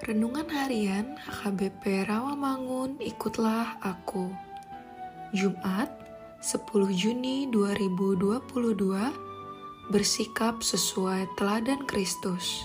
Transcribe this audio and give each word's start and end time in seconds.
Renungan 0.00 0.48
Harian 0.48 1.20
HKBP 1.28 2.08
Rawamangun 2.08 2.96
Ikutlah 3.04 3.76
Aku. 3.84 4.32
Jumat 5.36 5.92
10 6.40 6.56
Juni 6.96 7.44
2022 7.52 8.40
Bersikap 9.92 10.64
sesuai 10.64 11.28
teladan 11.36 11.84
Kristus. 11.84 12.64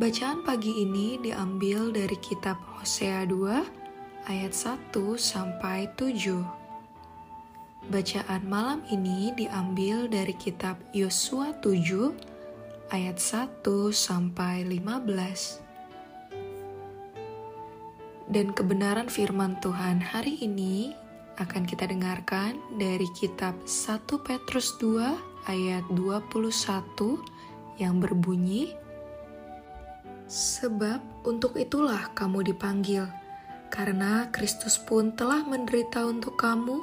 Bacaan 0.00 0.40
pagi 0.40 0.80
ini 0.80 1.20
diambil 1.20 1.92
dari 1.92 2.16
kitab 2.24 2.56
Hosea 2.80 3.28
2 3.28 4.32
ayat 4.32 4.56
1 4.56 4.96
sampai 5.20 5.92
7 6.00 7.92
Bacaan 7.92 8.42
malam 8.48 8.80
ini 8.88 9.36
diambil 9.36 10.08
dari 10.08 10.32
kitab 10.40 10.80
Yosua 10.96 11.52
7 11.60 12.16
ayat 12.88 13.20
1 13.20 13.60
sampai 13.92 14.64
15 14.64 15.61
dan 18.32 18.56
kebenaran 18.56 19.12
firman 19.12 19.60
Tuhan 19.60 20.00
hari 20.00 20.40
ini 20.40 20.96
akan 21.36 21.68
kita 21.68 21.84
dengarkan 21.84 22.56
dari 22.80 23.04
kitab 23.12 23.52
1 23.68 24.08
Petrus 24.24 24.72
2 24.80 25.52
ayat 25.52 25.84
21 25.92 26.48
yang 27.76 28.00
berbunyi 28.00 28.72
Sebab 30.32 31.28
untuk 31.28 31.60
itulah 31.60 32.08
kamu 32.16 32.56
dipanggil 32.56 33.04
karena 33.68 34.32
Kristus 34.32 34.80
pun 34.80 35.12
telah 35.12 35.44
menderita 35.44 36.00
untuk 36.08 36.40
kamu 36.40 36.80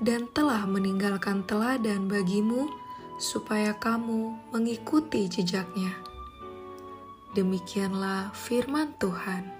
dan 0.00 0.24
telah 0.32 0.64
meninggalkan 0.64 1.44
teladan 1.44 2.08
bagimu 2.08 2.72
supaya 3.20 3.76
kamu 3.76 4.32
mengikuti 4.48 5.28
jejaknya. 5.28 5.92
Demikianlah 7.36 8.32
firman 8.32 8.96
Tuhan. 8.96 9.55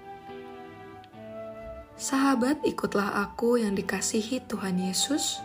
Sahabat, 1.97 2.61
ikutlah 2.61 3.25
aku 3.25 3.57
yang 3.57 3.73
dikasihi 3.73 4.45
Tuhan 4.45 4.77
Yesus. 4.77 5.41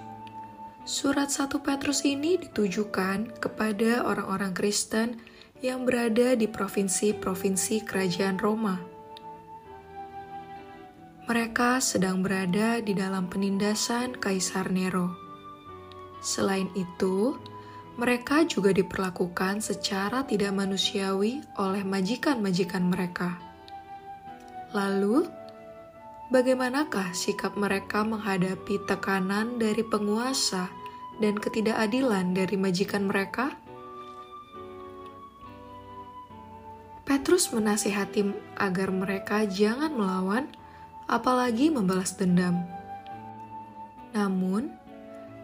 Surat 0.84 1.32
1 1.32 1.48
Petrus 1.64 2.04
ini 2.04 2.36
ditujukan 2.36 3.40
kepada 3.40 4.04
orang-orang 4.04 4.52
Kristen 4.52 5.16
yang 5.64 5.88
berada 5.88 6.36
di 6.36 6.44
provinsi-provinsi 6.44 7.88
kerajaan 7.88 8.36
Roma. 8.36 8.76
Mereka 11.24 11.80
sedang 11.80 12.20
berada 12.20 12.84
di 12.84 12.92
dalam 12.92 13.32
penindasan 13.32 14.12
Kaisar 14.20 14.68
Nero. 14.68 15.08
Selain 16.20 16.68
itu, 16.76 17.32
mereka 17.96 18.44
juga 18.44 18.76
diperlakukan 18.76 19.64
secara 19.64 20.28
tidak 20.28 20.52
manusiawi 20.52 21.40
oleh 21.56 21.80
majikan-majikan 21.80 22.84
mereka. 22.92 23.40
Lalu, 24.76 25.40
bagaimanakah 26.32 27.12
sikap 27.12 27.60
mereka 27.60 28.00
menghadapi 28.08 28.80
tekanan 28.88 29.60
dari 29.60 29.84
penguasa 29.84 30.72
dan 31.20 31.36
ketidakadilan 31.36 32.32
dari 32.32 32.56
majikan 32.56 33.04
mereka? 33.04 33.52
Petrus 37.04 37.52
menasihati 37.52 38.32
agar 38.56 38.88
mereka 38.88 39.44
jangan 39.44 39.92
melawan, 39.92 40.48
apalagi 41.04 41.68
membalas 41.68 42.16
dendam. 42.16 42.64
Namun, 44.16 44.72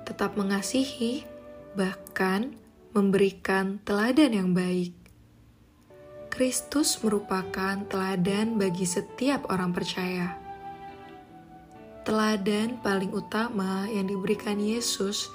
tetap 0.08 0.40
mengasihi, 0.40 1.28
bahkan 1.76 2.56
memberikan 2.96 3.76
teladan 3.84 4.32
yang 4.32 4.50
baik. 4.56 4.96
Kristus 6.32 6.96
merupakan 7.04 7.76
teladan 7.84 8.56
bagi 8.56 8.88
setiap 8.88 9.52
orang 9.52 9.76
percaya 9.76 10.47
Teladan 12.08 12.80
paling 12.80 13.12
utama 13.12 13.84
yang 13.84 14.08
diberikan 14.08 14.56
Yesus 14.56 15.28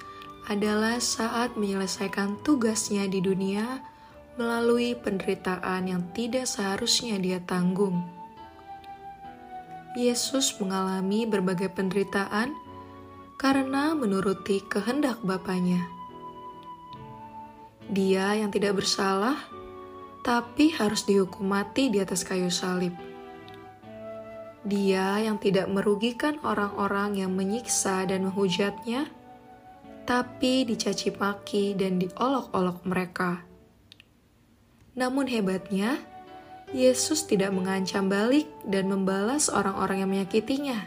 adalah 0.49 0.97
saat 0.97 1.53
menyelesaikan 1.53 2.41
tugasnya 2.41 3.05
di 3.05 3.21
dunia 3.21 3.77
melalui 4.41 4.97
penderitaan 4.97 5.85
yang 5.85 6.01
tidak 6.17 6.49
seharusnya 6.49 7.21
dia 7.21 7.37
tanggung. 7.45 8.01
Yesus 9.93 10.57
mengalami 10.57 11.29
berbagai 11.29 11.69
penderitaan 11.77 12.57
karena 13.37 13.93
menuruti 13.93 14.65
kehendak 14.65 15.21
Bapaknya. 15.21 15.85
Dia 17.85 18.33
yang 18.33 18.49
tidak 18.49 18.81
bersalah, 18.81 19.37
tapi 20.25 20.73
harus 20.73 21.05
dihukum 21.05 21.53
mati 21.53 21.93
di 21.93 22.01
atas 22.01 22.25
kayu 22.25 22.49
salib. 22.49 23.12
Dia 24.63 25.19
yang 25.19 25.43
tidak 25.43 25.67
merugikan 25.67 26.39
orang-orang 26.39 27.19
yang 27.19 27.35
menyiksa 27.35 28.07
dan 28.07 28.23
menghujatnya, 28.31 29.11
tapi 30.07 30.63
dicaci 30.63 31.11
maki 31.11 31.75
dan 31.75 31.99
diolok-olok 31.99 32.79
mereka. 32.87 33.43
Namun 34.95 35.27
hebatnya, 35.27 35.99
Yesus 36.71 37.27
tidak 37.27 37.51
mengancam 37.51 38.07
balik 38.07 38.47
dan 38.63 38.87
membalas 38.87 39.51
orang-orang 39.51 40.07
yang 40.07 40.11
menyakitinya. 40.15 40.79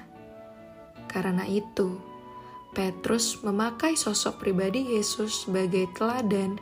Karena 1.05 1.45
itu, 1.45 2.01
Petrus 2.73 3.45
memakai 3.45 3.93
sosok 3.93 4.41
pribadi 4.41 4.97
Yesus 4.97 5.45
sebagai 5.45 5.85
teladan 5.93 6.57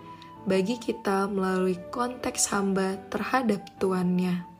bagi 0.51 0.83
kita 0.83 1.31
melalui 1.31 1.79
konteks 1.95 2.51
hamba 2.51 2.99
terhadap 3.07 3.63
tuannya 3.79 4.54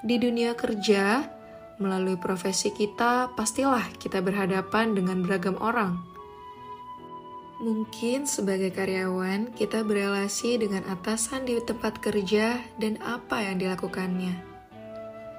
di 0.00 0.16
dunia 0.16 0.56
kerja, 0.56 1.28
melalui 1.80 2.16
profesi 2.20 2.72
kita, 2.72 3.32
pastilah 3.36 3.84
kita 3.96 4.20
berhadapan 4.20 4.92
dengan 4.96 5.24
beragam 5.24 5.56
orang. 5.60 6.00
Mungkin 7.60 8.24
sebagai 8.24 8.72
karyawan, 8.72 9.52
kita 9.52 9.84
berelasi 9.84 10.56
dengan 10.56 10.80
atasan 10.88 11.44
di 11.44 11.60
tempat 11.60 12.00
kerja 12.00 12.56
dan 12.80 12.96
apa 13.04 13.44
yang 13.44 13.60
dilakukannya. 13.60 14.32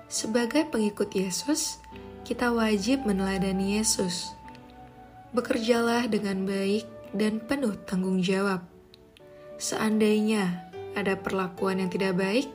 Sebagai 0.06 0.70
pengikut 0.70 1.10
Yesus, 1.18 1.82
kita 2.22 2.54
wajib 2.54 3.10
meneladani 3.10 3.82
Yesus. 3.82 4.38
Bekerjalah 5.34 6.06
dengan 6.06 6.46
baik 6.46 6.86
dan 7.18 7.42
penuh 7.42 7.74
tanggung 7.90 8.22
jawab. 8.22 8.62
Seandainya 9.58 10.70
ada 10.94 11.18
perlakuan 11.18 11.82
yang 11.82 11.90
tidak 11.90 12.22
baik, 12.22 12.46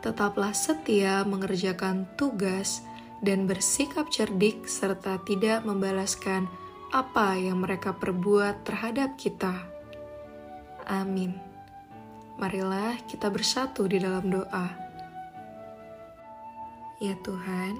tetaplah 0.00 0.52
setia 0.56 1.22
mengerjakan 1.28 2.08
tugas 2.16 2.84
dan 3.20 3.44
bersikap 3.44 4.08
cerdik 4.08 4.64
serta 4.64 5.20
tidak 5.24 5.64
membalaskan 5.64 6.48
apa 6.90 7.38
yang 7.38 7.62
mereka 7.62 7.94
perbuat 7.94 8.66
terhadap 8.66 9.14
kita. 9.14 9.54
Amin. 10.90 11.36
Marilah 12.40 12.96
kita 13.04 13.28
bersatu 13.28 13.84
di 13.84 14.00
dalam 14.00 14.26
doa. 14.26 14.68
Ya 17.00 17.12
Tuhan, 17.20 17.76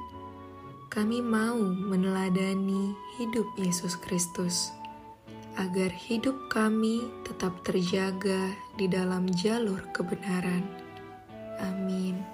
kami 0.93 1.25
mau 1.25 1.59
meneladani 1.61 2.93
hidup 3.17 3.49
Yesus 3.57 3.97
Kristus 3.97 4.73
agar 5.59 5.91
hidup 5.91 6.49
kami 6.53 7.09
tetap 7.27 7.65
terjaga 7.67 8.53
di 8.79 8.87
dalam 8.87 9.29
jalur 9.33 9.81
kebenaran. 9.91 10.90
Amin. 11.63 12.25